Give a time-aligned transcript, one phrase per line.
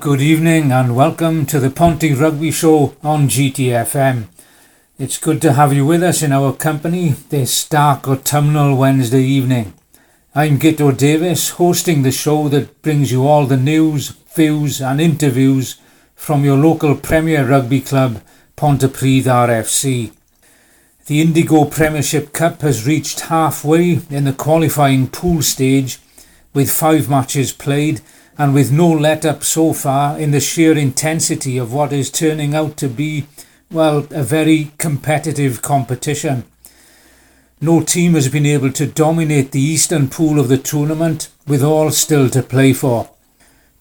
[0.00, 4.26] Good evening and welcome to the Ponty Rugby Show on GTFM.
[4.98, 9.72] It's good to have you with us in our company this dark autumnal Wednesday evening.
[10.34, 15.80] I'm Gito Davis, hosting the show that brings you all the news, views and interviews
[16.14, 18.22] from your local Premier Rugby club,
[18.56, 20.12] Pontypridd RFC.
[21.06, 25.98] The Indigo Premiership Cup has reached halfway in the qualifying pool stage
[26.54, 28.00] with five matches played
[28.38, 32.54] and with no let up so far in the sheer intensity of what is turning
[32.54, 33.26] out to be,
[33.70, 36.44] well, a very competitive competition.
[37.60, 41.90] No team has been able to dominate the eastern pool of the tournament, with all
[41.90, 43.10] still to play for.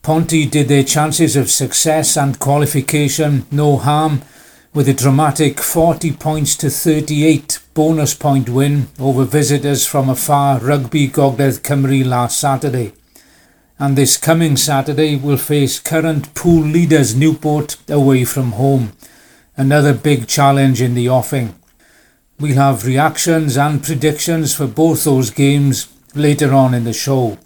[0.01, 4.23] Ponty did their chances of success and qualification no harm
[4.73, 11.07] with a dramatic 40 points to 38 bonus point win over visitors from afar Rugby
[11.09, 12.93] Gogledd Cymru last Saturday
[13.79, 18.93] and this coming Saturday will face current pool leaders Newport away from home.
[19.55, 21.55] Another big challenge in the offing.
[22.39, 27.37] We'll have reactions and predictions for both those games later on in the show.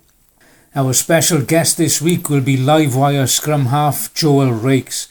[0.74, 5.08] Our special guest this week will be Livewire scrum half Joel Raikes,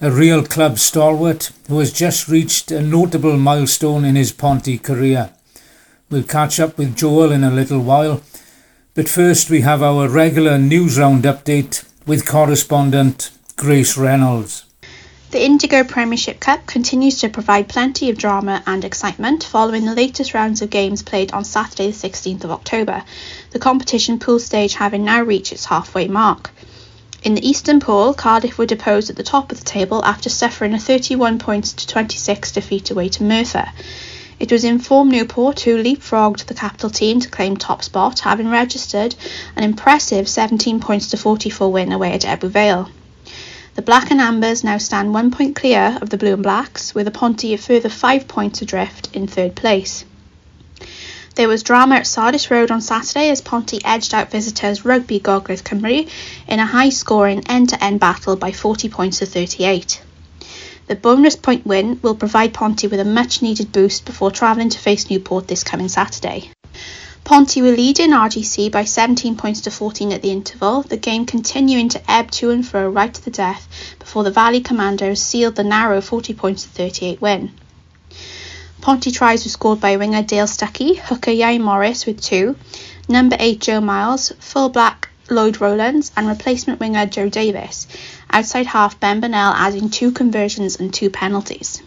[0.00, 5.30] a real club stalwart who has just reached a notable milestone in his Ponty career.
[6.10, 8.22] We'll catch up with Joel in a little while
[8.94, 14.64] but first, we have our regular news round update with correspondent Grace Reynolds.
[15.30, 20.34] The Indigo Premiership Cup continues to provide plenty of drama and excitement following the latest
[20.34, 23.02] rounds of games played on Saturday, the 16th of October,
[23.52, 26.50] the competition pool stage having now reached its halfway mark.
[27.22, 30.74] In the Eastern Pool, Cardiff were deposed at the top of the table after suffering
[30.74, 33.72] a 31 points to 26 defeat away to Merthyr.
[34.42, 39.14] It was informed Newport who leapfrogged the capital team to claim top spot, having registered
[39.54, 42.90] an impressive 17 points to 44 win away at Ebbw Vale.
[43.76, 47.14] The Black and Ambers now stand one point clear of the Blue and Blacks, with
[47.14, 50.04] Ponty a further five points adrift in third place.
[51.36, 55.62] There was drama at Sardis Road on Saturday as Ponty edged out visitors Rugby Gogledd
[55.62, 56.10] Cymru
[56.48, 60.02] in a high scoring end to end battle by 40 points to 38.
[60.92, 64.78] The bonus point win will provide Ponty with a much needed boost before travelling to
[64.78, 66.50] face Newport this coming Saturday.
[67.24, 71.24] Ponty will lead in RGC by 17 points to 14 at the interval, the game
[71.24, 73.66] continuing to ebb to and fro right to the death
[74.00, 77.52] before the Valley Commandos sealed the narrow 40 points to 38 win.
[78.82, 82.54] Ponty tries were scored by winger Dale Stuckey, hooker Ieuan Morris with two,
[83.08, 87.86] number 8 Joe Miles, full back Lloyd Rowlands and replacement winger Joe Davis,
[88.30, 91.80] outside half Ben Burnell adding two conversions and two penalties.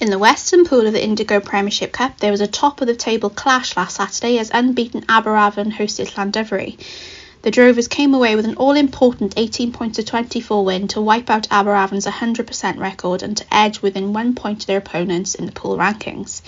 [0.00, 2.96] In the Western Pool of the Indigo Premiership Cup, there was a top of the
[2.96, 6.78] table clash last Saturday as unbeaten Aberavon hosted Llandovery.
[7.42, 11.28] The Drovers came away with an all important 18 points to 24 win to wipe
[11.28, 15.52] out Aberavon's 100% record and to edge within one point of their opponents in the
[15.52, 16.40] pool rankings.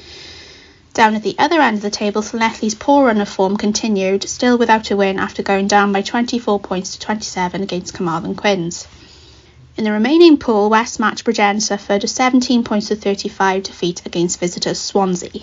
[0.97, 4.57] Down at the other end of the table, Llanelli's poor run of form continued, still
[4.57, 8.89] without a win after going down by 24 points to 27 against Carmarthen Quins.
[9.77, 14.41] In the remaining pool, West Match Bridgend suffered a 17 points to 35 defeat against
[14.41, 15.43] visitors Swansea.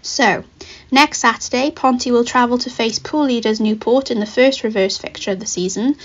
[0.00, 0.44] So,
[0.92, 5.32] next Saturday, Ponty will travel to face pool leaders Newport in the first reverse fixture
[5.32, 5.96] of the season.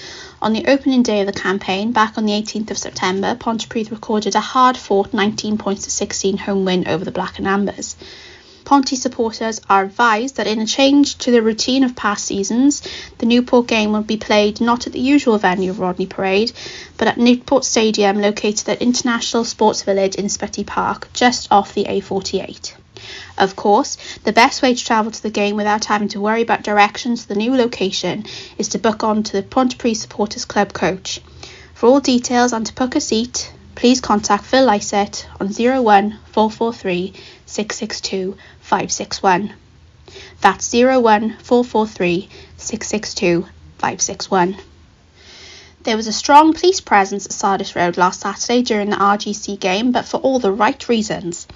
[0.42, 4.34] On the opening day of the campaign, back on the 18th of September, Pontypridd recorded
[4.34, 7.96] a hard fought 19 points to 16 home win over the Black and Ambers.
[8.72, 12.82] Ponty supporters are advised that in a change to the routine of past seasons,
[13.18, 16.54] the Newport game will be played not at the usual venue of Rodney Parade,
[16.96, 21.84] but at Newport Stadium located at International Sports Village in Spytty Park, just off the
[21.84, 22.72] A48.
[23.38, 26.64] Of course, the best way to travel to the game without having to worry about
[26.64, 28.24] directions to the new location
[28.58, 31.20] is to book on to the Pontypridd Supporters Club coach.
[31.74, 37.14] For all details and to book a seat, please contact Phil Lysett on 01 443
[37.46, 38.38] 662
[38.72, 39.54] 561.
[40.40, 43.42] That's 01443 662
[43.78, 44.56] 561.
[45.84, 49.92] There was a strong police presence at Sardis Road last Saturday during the RGC game,
[49.92, 51.48] but for all the right reasons.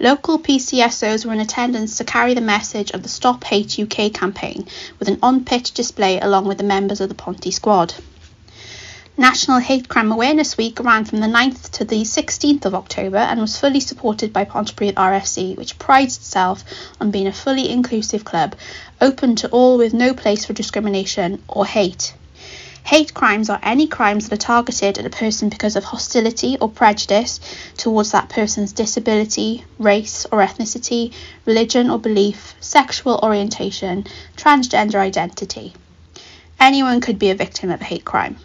[0.00, 4.66] Local PCSOs were in attendance to carry the message of the Stop Hate UK campaign
[4.98, 7.92] with an on pitch display along with the members of the Ponty squad.
[9.18, 13.40] National Hate Crime Awareness Week ran from the 9th to the 16th of October and
[13.40, 16.62] was fully supported by Pontypridd RFC, which prides itself
[17.00, 18.54] on being a fully inclusive club,
[19.00, 22.12] open to all with no place for discrimination or hate.
[22.84, 26.68] Hate crimes are any crimes that are targeted at a person because of hostility or
[26.68, 27.40] prejudice
[27.78, 31.14] towards that person's disability, race or ethnicity,
[31.46, 34.04] religion or belief, sexual orientation,
[34.36, 35.72] transgender identity.
[36.60, 38.36] anyone could be a victim of a hate crime.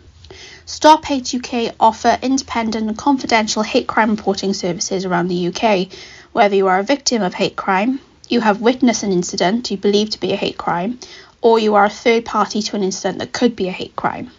[0.72, 5.90] Stop Hate UK offer independent and confidential hate crime reporting services around the UK.
[6.32, 10.12] Whether you are a victim of hate crime, you have witnessed an incident you believe
[10.12, 10.98] to be a hate crime,
[11.42, 14.32] or you are a third party to an incident that could be a hate crime.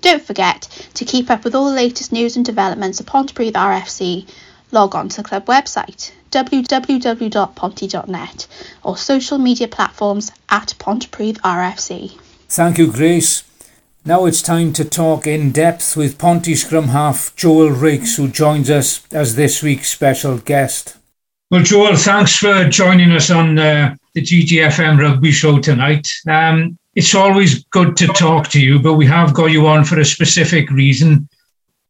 [0.00, 0.62] Don't forget
[0.94, 4.28] to keep up with all the latest news and developments of Pontypridd RFC.
[4.72, 8.46] Log on to the club website www.ponty.net
[8.82, 12.18] or social media platforms at Pontypridd RFC.
[12.48, 13.44] Thank you, Grace.
[14.04, 18.70] Now it's time to talk in depth with Ponty scrum half Joel Raikes, who joins
[18.70, 20.96] us as this week's special guest.
[21.50, 26.08] Well, Joel, thanks for joining us on uh, the GTFM rugby show tonight.
[26.26, 30.00] Um, it's always good to talk to you, but we have got you on for
[30.00, 31.28] a specific reason.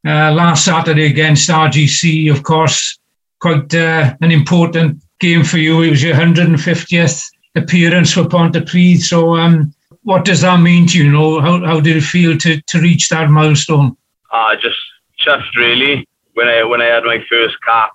[0.04, 2.98] Uh, last Saturday against RGC, of course,
[3.40, 5.82] quite uh, an important game for you.
[5.82, 7.24] It was your 150th
[7.54, 9.00] appearance for Pontypridd.
[9.00, 11.04] So, um, what does that mean to you?
[11.04, 13.96] you know, how, how did it feel to, to reach that milestone?
[14.32, 14.78] Uh, just
[15.18, 16.06] just really.
[16.34, 17.90] When I when I had my first cap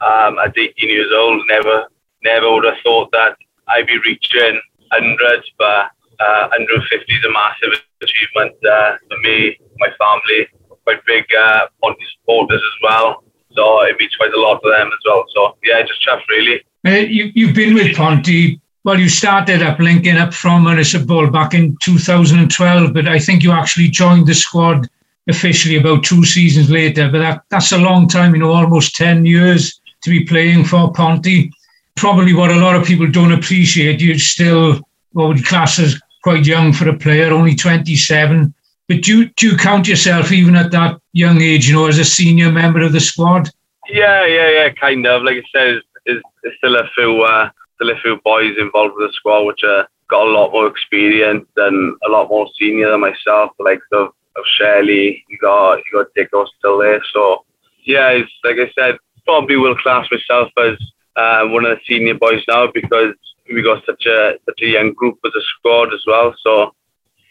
[0.00, 1.86] um, at 18 years old, never
[2.22, 3.36] never would have thought that
[3.68, 4.60] I'd be reaching
[4.92, 5.90] hundreds, but
[6.20, 10.48] uh, 150 is a massive achievement uh, for me, my family,
[10.84, 13.24] quite big uh, Ponty supporters as well.
[13.52, 15.24] So it means quite a lot for them as well.
[15.34, 16.62] So yeah, just chuffed really.
[16.86, 21.54] Uh, you, you've been with Ponty well, you started up linking up from Municipal back
[21.54, 24.88] in 2012, but I think you actually joined the squad
[25.28, 27.10] officially about two seasons later.
[27.10, 30.92] But that, that's a long time, you know, almost 10 years to be playing for
[30.92, 31.50] Ponty.
[31.96, 34.80] Probably what a lot of people don't appreciate, you're still
[35.12, 38.54] what would class as quite young for a player, only 27.
[38.86, 41.98] But do you, do you count yourself, even at that young age, you know, as
[41.98, 43.50] a senior member of the squad?
[43.88, 45.22] Yeah, yeah, yeah, kind of.
[45.22, 49.12] Like I said, there's, there's still a few uh, a few boys involved with the
[49.12, 53.52] squad which uh, got a lot more experience and a lot more senior than myself,
[53.58, 57.02] the of, of Shelley, you got you got Dicko still there.
[57.12, 57.44] So
[57.84, 60.76] yeah, it's like I said, probably will class myself as
[61.16, 63.14] uh, one of the senior boys now because
[63.52, 66.34] we got such a such a young group as a squad as well.
[66.42, 66.74] So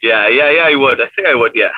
[0.02, 1.02] yeah, yeah, yeah, I would.
[1.02, 1.72] I think I would, yeah.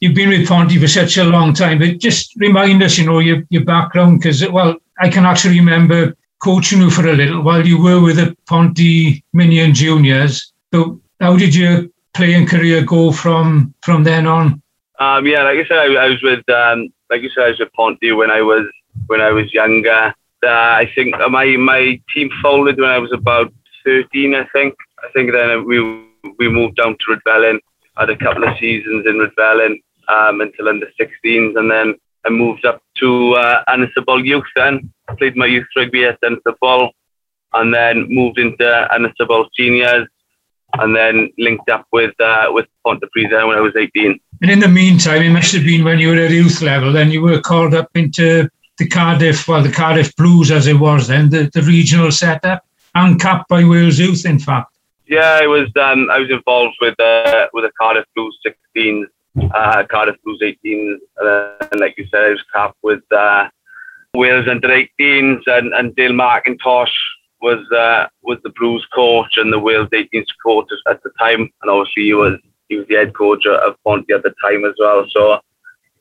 [0.00, 3.20] You've been with Ponty for such a long time, but just remind us, you know,
[3.20, 7.66] your, your background, because, well, I can actually remember coaching you for a little while
[7.66, 10.52] you were with the Ponty Minion Juniors.
[10.72, 14.62] So how did your playing career go from from then on?
[14.98, 17.58] Um, yeah, like I said, I, I was with um, like you said, I was
[17.58, 18.66] with Ponty when I was
[19.06, 20.14] when I was younger.
[20.44, 23.52] Uh, I think my my team folded when I was about
[23.84, 24.34] thirteen.
[24.34, 24.74] I think.
[25.04, 25.80] I think then we
[26.38, 27.58] we moved down to Rhydyfelin.
[27.96, 29.74] Had a couple of seasons in Rhydyfelin
[30.08, 33.64] um, until under 16s, and then I moved up to uh,
[34.22, 36.90] Youth then played my youth rugby at Ynysybwl,
[37.54, 40.08] and then moved into Ynysybwl Seniors,
[40.78, 44.18] and then linked up with uh, with Pontypridd then when I was 18.
[44.40, 47.10] And in the meantime, it must have been when you were at youth level, then
[47.10, 48.48] you were called up into
[48.78, 52.64] the Cardiff, well, the Cardiff Blues as it was then, the, the regional setup,
[52.94, 54.74] and capped by Wales Youth, in fact.
[55.06, 59.04] Yeah, I was um, I was involved with uh, with the Cardiff Blues 16s,
[59.54, 60.98] uh, Cardiff Blues 18s,
[61.70, 63.48] and like you said, I was capped with uh,
[64.14, 66.92] Wales under 18s, and, and Dale McIntosh
[67.40, 71.70] was uh, was the Blues coach and the Wales 18s coach at the time, and
[71.70, 72.38] obviously he was
[72.68, 75.06] he was the head coach of Ponty at the time as well.
[75.10, 75.40] So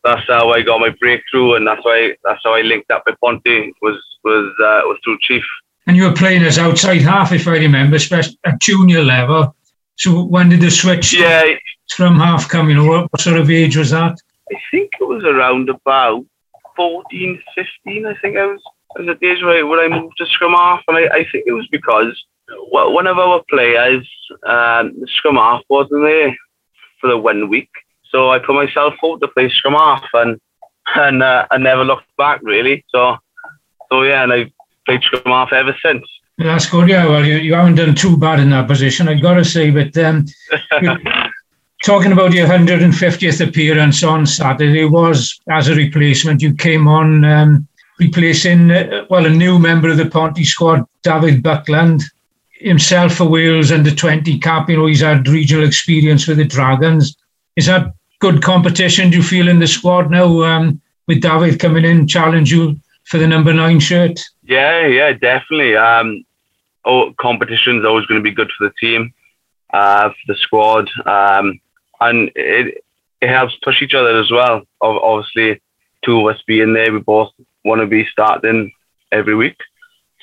[0.04, 3.20] that's how I got my breakthrough, and that's why that's how I linked up with
[3.20, 5.44] Ponty was was uh, was through Chief.
[5.88, 9.56] And you were playing as outside half, if I remember, especially at junior level.
[9.96, 11.44] So when did the switch yeah.
[11.94, 14.18] From half know, what, what sort of age was that?
[14.52, 16.26] I think it was around about
[16.76, 18.62] 14, 15, I think I was,
[18.98, 20.84] was at the age where, where I moved to scrum half.
[20.88, 22.22] And I, I think it was because
[22.72, 24.08] well, one of our players,
[24.46, 26.36] um, scrum half, wasn't there
[27.00, 27.70] for the one week.
[28.10, 30.40] So I put myself out to play scrum half and
[30.96, 32.84] and uh, I never looked back really.
[32.90, 33.18] So
[33.92, 34.52] so yeah, and I've
[34.86, 36.06] played scrum half ever since.
[36.38, 36.90] That's good.
[36.90, 39.70] Yeah, well, you, you haven't done too bad in that position, I've got to say.
[39.70, 40.26] But um,
[41.84, 46.42] talking about your 150th appearance on Saturday was as a replacement.
[46.42, 47.68] You came on um,
[48.00, 52.04] replacing, uh, well, a new member of the Ponty squad, David Buckland,
[52.52, 54.70] himself for Wales under 20 cap.
[54.70, 57.16] You know, he's had regional experience with the Dragons.
[57.56, 61.86] Is that good competition, do you feel, in the squad now um, with David coming
[61.86, 64.22] in, challenge you for the number nine shirt?
[64.44, 65.76] Yeah, yeah, definitely.
[65.76, 66.24] Um,
[66.86, 69.14] oh, competition is always going to be good for the team,
[69.74, 70.90] uh, for the squad.
[71.06, 71.60] Um,
[72.02, 72.84] and it
[73.22, 74.64] it helps push each other as well.
[74.82, 75.62] Obviously,
[76.04, 77.32] two of us being there, we both
[77.64, 78.72] want to be starting
[79.12, 79.58] every week.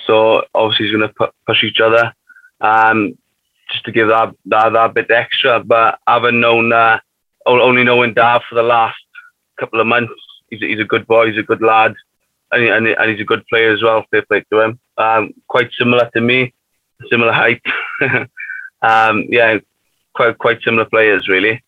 [0.06, 2.12] So obviously, he's going to push each other.
[2.60, 3.16] Um,
[3.70, 5.62] just to give that that, that bit extra.
[5.62, 6.98] But having known uh,
[7.46, 8.98] only knowing Dav for the last
[9.58, 10.12] couple of months,
[10.50, 11.94] he's, he's a good boy, he's a good lad,
[12.50, 14.04] and, and, and he's a good player as well.
[14.10, 14.80] Fair play to him.
[14.96, 16.52] Um, quite similar to me,
[17.10, 17.62] similar height.
[18.82, 19.58] um, yeah,
[20.14, 21.62] quite quite similar players really.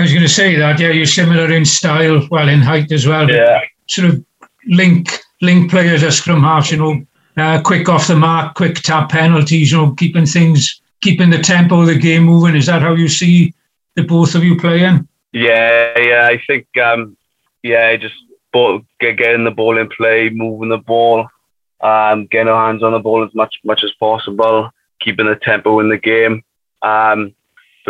[0.00, 0.80] I was going to say that.
[0.80, 3.28] Yeah, you're similar in style, well in height as well.
[3.30, 3.60] Yeah.
[3.86, 4.24] Sort of
[4.66, 6.70] link link players as scrum halves.
[6.70, 9.70] You know, uh, quick off the mark, quick tap penalties.
[9.70, 12.56] You know, keeping things, keeping the tempo of the game moving.
[12.56, 13.52] Is that how you see
[13.94, 15.06] the both of you playing?
[15.32, 16.28] Yeah, yeah.
[16.32, 17.14] I think, um,
[17.62, 18.14] yeah, just
[18.50, 21.28] ball, get, getting the ball in play, moving the ball,
[21.82, 25.78] um, getting our hands on the ball as much much as possible, keeping the tempo
[25.80, 26.42] in the game.
[26.80, 27.34] Um,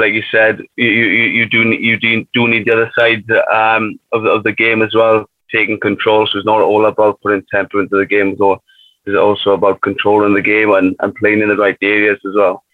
[0.01, 4.25] like you said, you, you, you do you do, need the other side um, of,
[4.25, 6.27] of the game as well, taking control.
[6.27, 8.63] So it's not all about putting tempo into the game, so
[9.07, 12.65] it's also about controlling the game and, and playing in the right areas as well.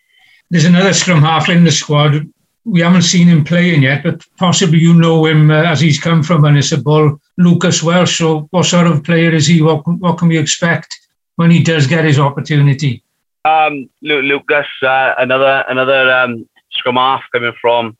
[0.50, 2.30] There's another scrum half in the squad.
[2.64, 6.22] We haven't seen him playing yet, but possibly you know him uh, as he's come
[6.22, 6.42] from
[6.82, 8.18] Ball, Lucas Welsh.
[8.18, 9.62] So, what sort of player is he?
[9.62, 10.96] What, what can we expect
[11.36, 13.04] when he does get his opportunity?
[13.44, 17.96] Um, Lucas, uh, another another um, scrum half coming from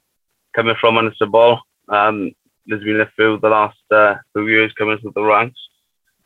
[0.54, 1.60] coming from under the Ball.
[1.88, 2.32] Um,
[2.66, 5.58] there's been a few the last uh, few years coming through the ranks,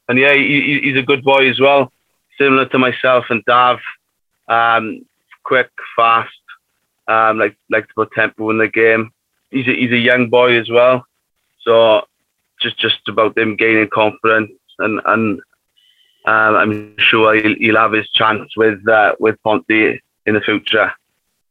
[0.09, 1.93] and yeah, he, he's a good boy as well.
[2.39, 3.79] Similar to myself and Dav,
[4.49, 5.05] um,
[5.45, 6.31] quick, fast,
[7.09, 9.13] um, like like to put tempo in the game.
[9.51, 11.05] He's a, he's a young boy as well,
[11.63, 12.07] so
[12.61, 15.41] just just about him gaining confidence and and
[16.27, 20.93] um, I'm sure he'll, he'll, have his chance with uh, with Ponty in the future.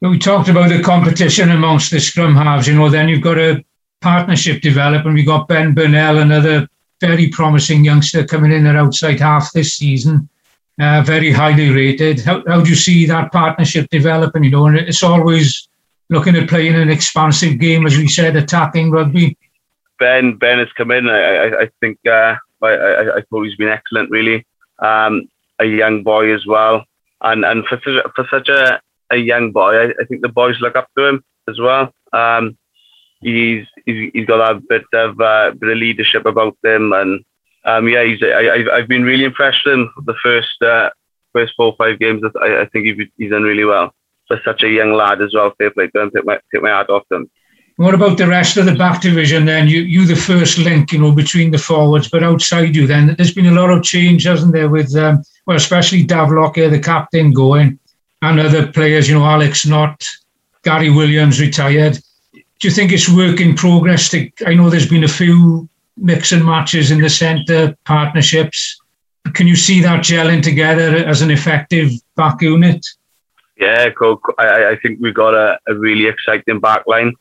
[0.01, 2.67] We talked about the competition amongst the scrum halves.
[2.67, 3.63] You know, then you've got a
[4.01, 6.67] partnership develop, and We've got Ben Burnell, another
[7.01, 10.29] very promising youngster coming in at outside half this season
[10.79, 12.21] uh, very highly rated.
[12.21, 14.43] How, how do you see that partnership developing?
[14.45, 15.67] You know, and it's always
[16.09, 19.37] looking at playing an expansive game, as we said, attacking rugby.
[19.99, 21.09] Ben Ben has come in.
[21.09, 24.09] I, I, I think uh, I, I, I thought he's been excellent.
[24.09, 24.45] Really,
[24.79, 25.27] um,
[25.59, 26.85] a young boy as well,
[27.21, 27.81] and and for
[28.15, 31.23] for such a, a young boy, I, I think the boys look up to him
[31.47, 31.93] as well.
[32.13, 32.57] Um,
[33.21, 37.23] he's, he's he's got a bit of uh, bit of leadership about him, and
[37.65, 40.89] um, yeah, he's, I, I've been really impressed with him the first uh,
[41.33, 42.23] first four or five games.
[42.41, 43.93] I, I think he's done really well
[44.27, 45.53] for such a young lad as well.
[45.57, 46.11] Fair play to him.
[46.11, 46.25] Take
[46.63, 47.29] my, hat off him.
[47.77, 49.67] What about the rest of the back division then?
[49.67, 53.33] You you the first link, you know, between the forwards, but outside you then, there's
[53.33, 57.31] been a lot of change, hasn't there, with um, well, especially Dav Lockyer, the captain,
[57.31, 57.78] going,
[58.21, 60.05] and other players, you know, Alex Knott,
[60.63, 61.97] Gary Williams retired.
[62.33, 64.09] Do you think it's work in progress?
[64.09, 68.79] To, I know there's been a few mix and matches in the centre, partnerships.
[69.33, 72.85] Can you see that gelling together as an effective back unit?
[73.57, 73.89] Yeah,
[74.37, 77.13] I, think we've got a, a really exciting back line.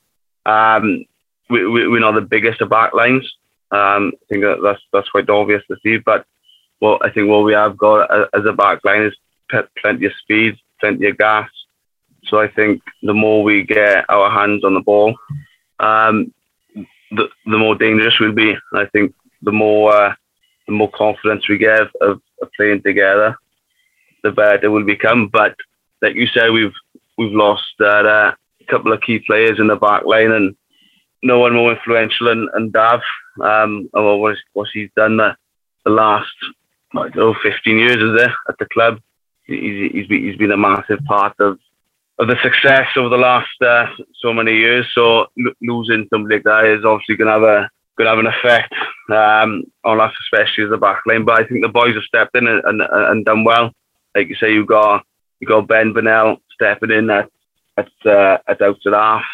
[0.46, 1.04] Um,
[1.50, 3.24] we, we, we're not the biggest of back lines.
[3.70, 5.98] Um, I think that that's that's quite obvious to see.
[5.98, 6.26] But
[6.78, 9.14] what I think what we have got as a back line is
[9.82, 11.48] plenty of speed, plenty of gas.
[12.24, 15.16] So I think the more we get our hands on the ball,
[15.80, 16.32] um,
[17.10, 18.54] the, the more dangerous we'll be.
[18.74, 20.14] I think the more uh,
[20.66, 23.36] the more confidence we get of, of, playing together,
[24.22, 25.28] the better we'll become.
[25.28, 25.54] But
[26.02, 26.74] like you said, we've
[27.16, 28.36] we've lost uh, a
[28.68, 30.54] couple of key players in the back line, and
[31.22, 33.00] no one more influential than, than Dav.
[33.40, 35.36] Um, what, what he's done the,
[35.84, 36.34] the last
[36.96, 39.00] I don't know, 15 years is there at the club.
[39.48, 41.58] He's, he's, been, he's been a massive part of
[42.20, 43.86] of the success over the last uh,
[44.20, 44.86] so many years.
[44.94, 45.26] So
[45.60, 48.72] losing somebody like that is obviously going to have a going to have an effect
[49.10, 51.24] um, on us, especially as the back line.
[51.24, 53.72] But I think the boys have stepped in and, and, and done well.
[54.14, 55.04] Like you say, you got
[55.40, 57.30] you got Ben Burnell stepping in at
[57.76, 59.24] at uh, at outside half.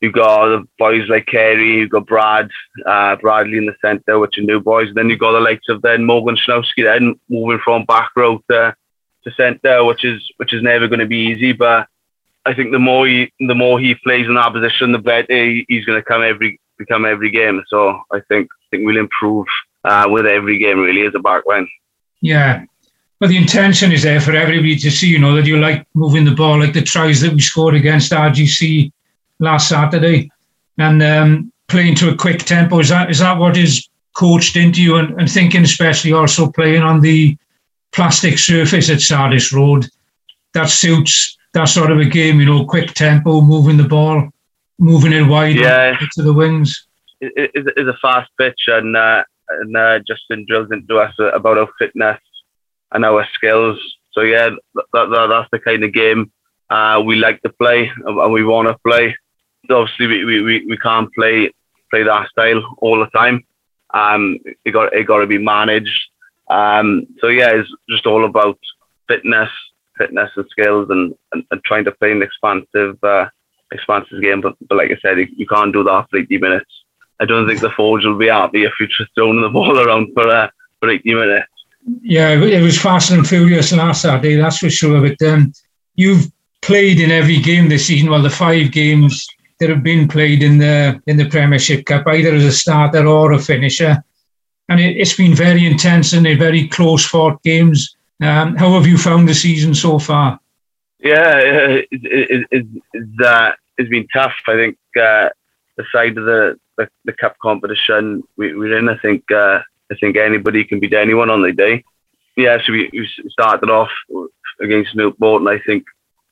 [0.00, 2.50] You got the boys like Kerry, you got Brad,
[2.84, 4.88] uh, Bradley in the centre, which are new boys.
[4.88, 8.42] And then you got the likes of then Morgan Schnowski then moving from back row
[8.50, 8.76] to,
[9.26, 11.52] to centre, which is which is never going to be easy.
[11.52, 11.88] But
[12.44, 15.84] I think the more he the more he plays in that position, the better he's
[15.84, 17.62] going to come every become every game.
[17.68, 19.46] So I think I think we'll improve
[19.84, 21.66] uh, with every game really as a backline.
[22.20, 22.64] Yeah.
[23.18, 26.26] But the intention is there for everybody to see, you know, that you like moving
[26.26, 28.92] the ball, like the tries that we scored against RGC
[29.38, 30.30] last Saturday,
[30.76, 32.78] and um, playing to a quick tempo.
[32.80, 34.96] Is that is that what is coached into you?
[34.96, 37.38] And, and thinking, especially also playing on the
[37.96, 39.86] plastic surface at Sardis Road,
[40.54, 44.28] that suits that sort of a game, you know, quick tempo, moving the ball,
[44.78, 45.96] moving it wide yeah.
[46.14, 46.86] to the wings.
[47.20, 51.70] It is a fast pitch, and uh, and uh, Justin drills into us about our
[51.78, 52.20] fitness
[52.92, 53.78] and our skills.
[54.12, 56.30] So yeah, that, that, that's the kind of game
[56.68, 59.16] Uh, we like to play and we want to play.
[59.70, 61.50] Obviously, we, we, we can't play
[61.90, 63.44] play that style all the time.
[63.94, 66.10] Um, it got it got to be managed.
[66.48, 68.58] Um, so yeah, it's just all about
[69.08, 69.50] fitness,
[69.98, 73.26] fitness and skills, and, and, and trying to play an expansive uh,
[73.72, 74.40] expansive game.
[74.40, 76.70] But, but like I said, you, you can't do that for 80 minutes.
[77.20, 80.12] I don't think the Forge will be happy if you're just throwing the ball around
[80.14, 80.48] for uh,
[80.80, 81.48] for 80 minutes.
[82.02, 85.00] Yeah, it was fast and furious last Saturday, that's for sure.
[85.00, 85.52] But um,
[85.94, 88.10] you've played in every game this season.
[88.10, 89.26] Well, the five games
[89.60, 93.32] that have been played in the in the Premiership Cup, either as a starter or
[93.32, 94.02] a finisher,
[94.68, 97.96] and it, has been very intense and they're very close fought games.
[98.20, 100.40] Um, how have you found the season so far?
[100.98, 104.34] Yeah, it, it, it, it's, uh, it's been tough.
[104.48, 105.28] I think uh,
[105.76, 109.94] the side of the, the, the cup competition we, we're in, I think uh, I
[110.00, 111.84] think anybody can beat anyone on the day.
[112.36, 113.90] Yeah, so we, we started off
[114.60, 115.84] against Newport, and I think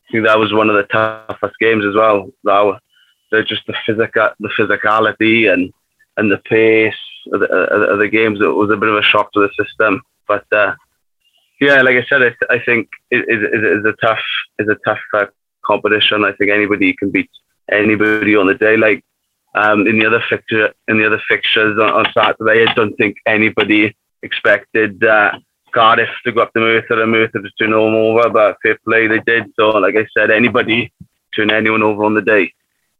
[0.09, 2.31] I think that was one of the toughest games as well.
[2.43, 2.81] That
[3.31, 5.73] they're just the physical, the physicality and
[6.17, 6.95] and the pace
[7.33, 8.41] of the, of the games.
[8.41, 10.75] It was a bit of a shock to the system, but uh,
[11.61, 14.23] yeah, like I said, I, I think it is a tough,
[14.59, 15.27] is a tough uh,
[15.65, 16.25] competition.
[16.25, 17.31] I think anybody can beat
[17.71, 18.77] anybody on the day.
[18.77, 19.05] Like
[19.55, 23.17] um, in the other fixture, in the other fixtures on, on Saturday, I don't think
[23.27, 25.39] anybody expected uh,
[25.73, 29.07] Cardiff to go up to Merthyr and Merthyr to turn them over, but fair play
[29.07, 29.53] they did.
[29.57, 30.93] So, like I said, anybody
[31.35, 32.53] turn anyone over on the day.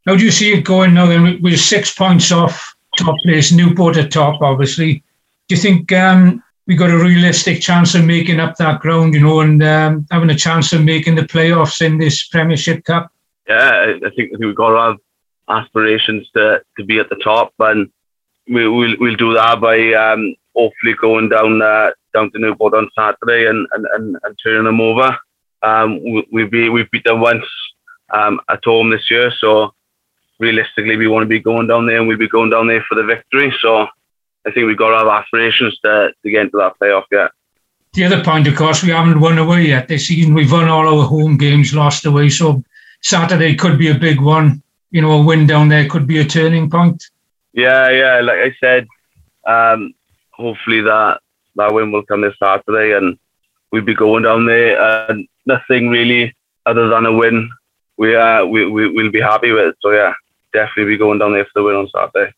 [0.05, 1.07] How do you see it going now?
[1.07, 5.03] Then we're six points off top place, Newport at top, obviously.
[5.47, 9.19] Do you think um, we got a realistic chance of making up that ground, you
[9.19, 13.11] know, and um, having a chance of making the playoffs in this Premiership Cup?
[13.47, 14.97] Yeah, I think, I think we've got to have
[15.47, 17.91] aspirations to, to be at the top, and
[18.47, 22.89] we, will we'll do that by um, hopefully going down uh, down to Newport on
[22.97, 25.17] Saturday and, and, and, and turning them over.
[25.61, 27.45] Um, we, we've, we've beat them once
[28.11, 29.74] um, at home this year, so
[30.39, 32.95] realistically, we want to be going down there and we'll be going down there for
[32.95, 33.53] the victory.
[33.61, 33.87] So
[34.45, 37.31] I think we've got to have aspirations to, to get into that playoff yet.
[37.93, 40.33] The other point, of course, we haven't won away yet this season.
[40.33, 42.29] We've won all our home games, lost away.
[42.29, 42.61] So
[43.01, 44.61] Saturday could be a big one.
[44.91, 47.03] You know, a win down there could be a turning point.
[47.53, 48.19] Yeah, yeah.
[48.19, 48.87] Like I said,
[49.45, 49.93] um,
[50.31, 51.21] hopefully that
[51.55, 53.17] that win will come this Saturday, and
[53.71, 57.49] we'll be going down there and nothing really other than a win.
[57.97, 59.67] We uh we, we will be happy with.
[59.67, 59.75] It.
[59.81, 60.13] So yeah,
[60.55, 62.31] definitely be going down there for the win on Saturday.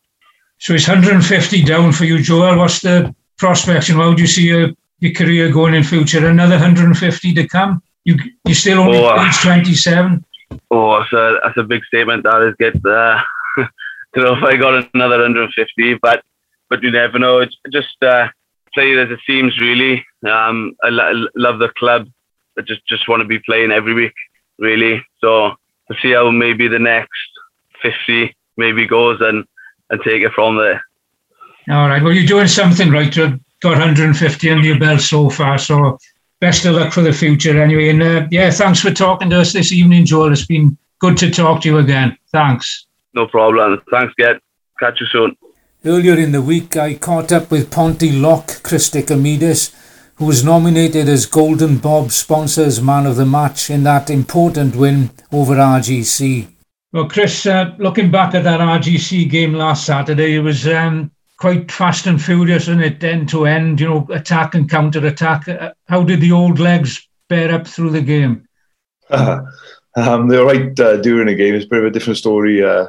[0.58, 2.58] So it's 150 down for you, Joel.
[2.58, 6.26] What's the prospects and how do you see your, your career going in future?
[6.26, 7.82] Another 150 to come?
[8.04, 10.24] You you still only oh, age 27.
[10.70, 12.24] Oh, that's a, that's a big statement.
[12.24, 12.84] That is good.
[12.84, 13.22] Uh,
[14.14, 16.24] don't know if I got another 150, but
[16.70, 17.38] but you never know.
[17.38, 18.28] It's just uh,
[18.74, 19.60] play as it seems.
[19.60, 22.08] Really, um, I, lo- love the club.
[22.58, 24.14] I just just want to be playing every week.
[24.58, 25.50] Really, so
[25.90, 27.30] to see how maybe the next
[27.82, 29.44] 50 maybe goes and
[29.90, 30.82] and take it from there.
[31.70, 32.02] All right.
[32.02, 33.14] Well, you're doing something right.
[33.14, 35.58] You've got 150 under your belt so far.
[35.58, 35.98] So
[36.40, 37.88] best of luck for the future anyway.
[37.90, 40.32] And uh, yeah, thanks for talking to us this evening, Joel.
[40.32, 42.16] It's been good to talk to you again.
[42.32, 42.86] Thanks.
[43.14, 43.80] No problem.
[43.90, 44.40] Thanks, Get.
[44.78, 45.36] Catch you soon.
[45.84, 49.74] Earlier in the week, I caught up with Pontyloch Christic Amidis,
[50.16, 55.10] who was nominated as Golden Bob Sponsors Man of the Match in that important win
[55.32, 56.48] over RGC.
[56.92, 61.70] Well, Chris, uh, looking back at that RGC game last Saturday, it was um, quite
[61.70, 65.46] fast and furious, and it end to end, you know, attack and counter attack.
[65.48, 68.48] Uh, how did the old legs bear up through the game?
[69.10, 71.54] um, they were right uh, during the game.
[71.54, 72.86] It's a bit of a different story uh,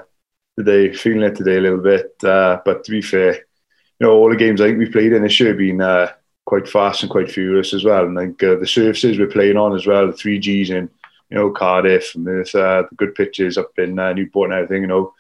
[0.57, 2.13] today, feeling it today a little bit.
[2.23, 5.23] Uh, but to be fair, you know, all the games I think we played in
[5.23, 6.13] this year have been uh,
[6.45, 8.05] quite fast and quite furious as well.
[8.05, 10.89] And I think uh, the surfaces we're playing on as well, the 3Gs in,
[11.29, 14.81] you know, Cardiff and there's uh, the good pitches up in uh, Newport and everything,
[14.83, 15.13] you know,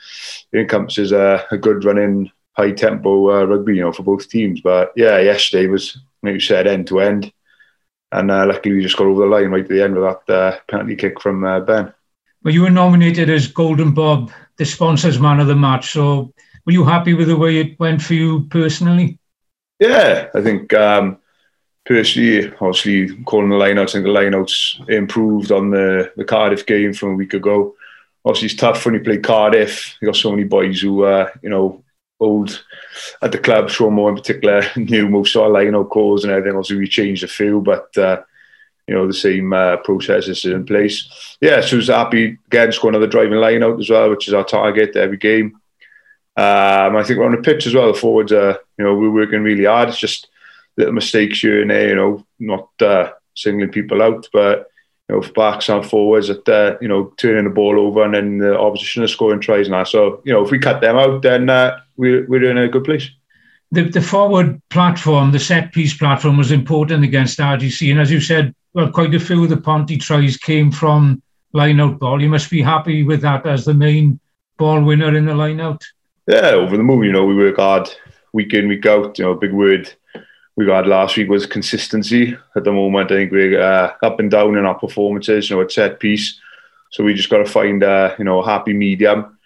[0.51, 4.61] it encompasses uh, a good running, high tempo uh, rugby, you know, for both teams.
[4.61, 7.31] But yeah, yesterday was, like you said, end to end.
[8.11, 10.33] And uh, luckily we just got over the line right at the end with that
[10.33, 11.93] uh, penalty kick from Ben.
[12.43, 15.91] Well, you were nominated as Golden Bob the sponsors man of the match.
[15.91, 16.33] So
[16.65, 19.19] were you happy with the way it went for you personally?
[19.79, 21.17] Yeah, I think um,
[21.89, 27.09] personally, obviously calling the lineouts, think the lineouts improved on the, the Cardiff game from
[27.09, 27.75] a week ago.
[28.23, 29.97] Obviously, it's tough when you play Cardiff.
[29.99, 31.83] You got so many boys who, are, you know,
[32.19, 32.63] old
[33.23, 36.55] at the club, Sean Moore in particular, knew most of our lineout calls and everything.
[36.55, 38.21] Obviously, we changed a few, but uh,
[38.87, 41.37] you know, the same uh, processes in place.
[41.41, 44.43] Yeah, so I was happy again, score another driving lineout as well, which is our
[44.43, 45.55] target every game.
[46.37, 47.91] Um, I think we're on the pitch as well.
[47.91, 49.89] The forwards are, you know, we're working really hard.
[49.89, 50.28] It's just
[50.79, 54.71] little mistakes here and there, you know, not uh, singling people out, but
[55.09, 58.37] you know, backs and forwards that uh, you know turning the ball over and then
[58.37, 59.83] the opposition are scoring tries now.
[59.83, 62.85] So you know, if we cut them out, then uh, we're we're in a good
[62.85, 63.09] place.
[63.71, 68.19] The, the forward platform, the set piece platform, was important against RGC, and as you
[68.19, 71.21] said, well, quite a few of the Ponty tries came from
[71.53, 72.21] line out ball.
[72.21, 74.19] You must be happy with that as the main
[74.57, 75.85] ball winner in the line out.
[76.27, 77.03] Yeah, over the moon.
[77.03, 77.89] You know, we work hard
[78.33, 79.17] week in, week out.
[79.17, 79.91] You know, big word
[80.59, 82.37] we got last week was consistency.
[82.53, 85.49] At the moment, I think we're uh, up and down in our performances.
[85.49, 86.37] You know, at set piece.
[86.91, 89.39] So we just got to find uh, you know a happy medium.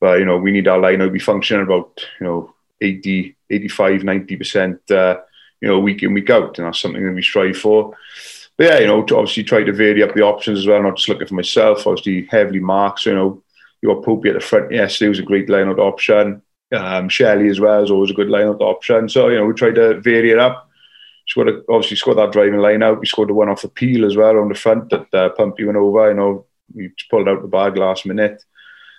[0.00, 4.02] But you know, we need our line to be functioning about you know 80, 85,
[4.02, 4.90] 90 percent.
[4.90, 5.18] Uh,
[5.60, 7.96] you know, week in week out, and that's something that we strive for.
[8.56, 10.82] But yeah, you know, obviously try to vary up the options as well.
[10.82, 11.86] Not just looking for myself.
[11.86, 13.00] Obviously, heavily marked.
[13.00, 13.42] So, you know,
[13.80, 16.42] you got Pope at the front yesterday It was a great line-out option.
[16.72, 19.08] Um, Shelley as well is always a good line-out option.
[19.08, 20.68] So, you know, we try to vary it up.
[21.28, 23.00] Scored a, obviously scored that driving line out.
[23.00, 25.64] We scored the one off the peel as well on the front that uh, Pumpy
[25.64, 26.08] went over.
[26.08, 28.42] You know, we pulled out the bag last minute.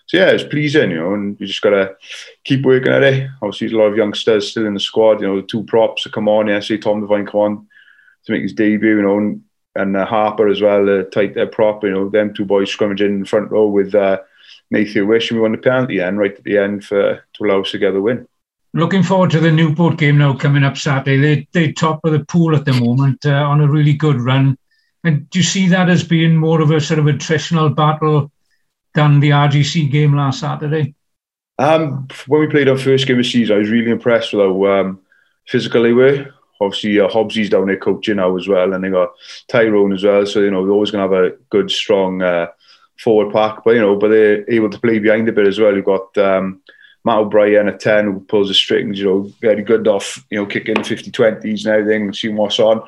[0.07, 1.95] So yeah, it's pleasing, you know, and you just gotta
[2.45, 3.29] keep working at it.
[3.41, 5.19] Obviously, there's a lot of youngsters still in the squad.
[5.19, 6.81] You know, the two props that come on yesterday.
[6.81, 7.67] Tom Devine come on
[8.25, 8.97] to make his debut.
[8.97, 9.41] You know, and,
[9.75, 11.83] and uh, Harper as well, the tighthead prop.
[11.83, 14.19] You know, them two boys scrummaging in the front row with uh,
[14.71, 17.61] Nathan Wish, and we won the penalty end right at the end for to allow
[17.61, 18.27] us to get the win.
[18.73, 21.17] Looking forward to the Newport game now coming up Saturday.
[21.17, 24.57] They they top of the pool at the moment uh, on a really good run.
[25.03, 28.31] And do you see that as being more of a sort of attritional battle
[28.93, 30.95] than the RGC game last Saturday?
[31.59, 34.45] Um, when we played our first game of the season, I was really impressed with
[34.45, 34.99] how um,
[35.47, 36.33] physical they were.
[36.59, 39.09] Obviously, uh, Hobbsy's down there coaching now as well, and they got
[39.47, 40.25] Tyrone as well.
[40.25, 42.47] So you know, they're always going to have a good, strong uh,
[42.99, 43.63] forward pack.
[43.63, 45.75] But you know, but they're able to play behind a bit as well.
[45.75, 46.61] You've got um,
[47.07, 50.45] Matt O'Brien at 10 who pulls the strings, you know, very good off, you know,
[50.45, 52.81] kicking 50 20s and everything, seeing what's on.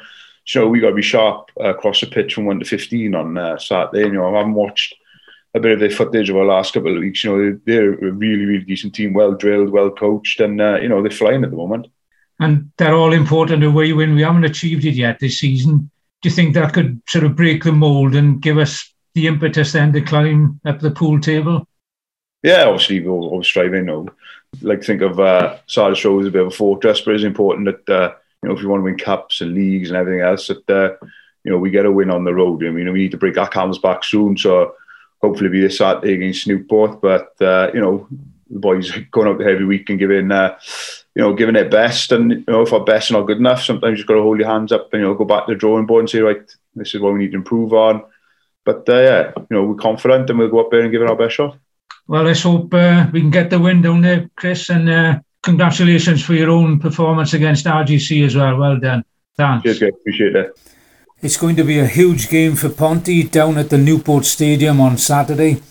[0.45, 3.37] So we got to be sharp uh, across the pitch from 1 to 15 on
[3.37, 4.07] uh, Saturday.
[4.07, 4.95] You know, I haven't watched
[5.53, 7.23] a bit of their footage over the last couple of weeks.
[7.23, 10.89] You know, they're a really, really decent team, well drilled, well coached, and, uh, you
[10.89, 11.87] know, they're flying at the moment.
[12.39, 14.15] And they're all important away win.
[14.15, 15.91] We haven't achieved it yet this season.
[16.21, 19.73] Do you think that could sort of break the mould and give us the impetus
[19.73, 21.67] then to climb up the pool table?
[22.43, 23.79] yeah, obviously we're always striving.
[23.79, 24.07] You know,
[24.61, 27.65] like think of uh, Sardis Road as a bit of a fortress, but it's important
[27.65, 30.47] that uh, you know if you want to win cups and leagues and everything else,
[30.47, 31.05] that uh,
[31.43, 32.63] you know we get a win on the road.
[32.63, 34.75] I mean, we need to break our cams back soon, so
[35.21, 37.01] hopefully be this Saturday against Newport.
[37.01, 38.07] But uh, you know,
[38.49, 40.57] the boys going out there every week and giving uh,
[41.15, 43.63] you know giving it best, and you know if our best are not good enough,
[43.63, 45.59] sometimes you've got to hold your hands up and you know go back to the
[45.59, 46.41] drawing board and say, right,
[46.75, 48.01] this is what we need to improve on.
[48.69, 51.09] But uh, yeah, you know, we're confident and we'll go up there and give it
[51.09, 51.57] our best shot.
[52.07, 54.69] Well, let's hope uh, we can get the win down there, Chris.
[54.69, 58.57] And uh, congratulations for your own performance against RGC as well.
[58.57, 59.03] Well done.
[59.35, 59.63] Thanks.
[59.63, 59.89] Cheers, guys.
[59.99, 60.59] Appreciate it.
[61.19, 64.99] It's going to be a huge game for Ponty down at the Newport Stadium on
[64.99, 65.63] Saturday.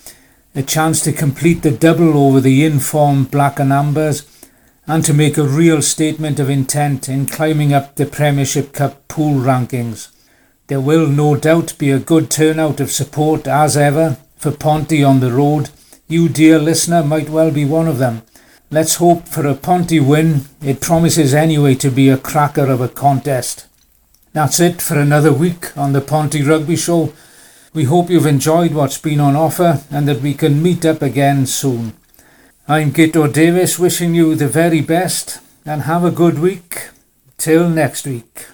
[0.56, 4.26] A chance to complete the double over the informed Black and Ambers
[4.88, 9.40] and to make a real statement of intent in climbing up the Premiership Cup pool
[9.40, 10.08] rankings.
[10.68, 15.20] There will no doubt be a good turnout of support as ever for Ponty on
[15.20, 15.70] the road
[16.10, 18.22] you, dear listener, might well be one of them.
[18.70, 20.46] Let's hope for a Ponty win.
[20.62, 23.66] It promises anyway to be a cracker of a contest.
[24.32, 27.12] That's it for another week on the Ponty Rugby Show.
[27.74, 31.44] We hope you've enjoyed what's been on offer and that we can meet up again
[31.44, 31.92] soon.
[32.66, 36.88] I'm Gito Davis wishing you the very best and have a good week.
[37.36, 38.46] Till next week.